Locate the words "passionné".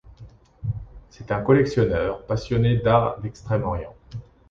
2.25-2.75